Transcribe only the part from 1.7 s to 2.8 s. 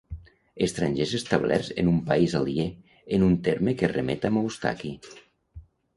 en un país aliè,